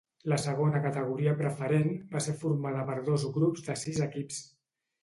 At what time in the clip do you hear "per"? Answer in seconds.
2.91-2.99